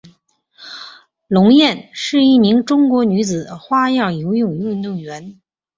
[1.27, 5.39] 龙艳是一名中国女子花样游泳运动员。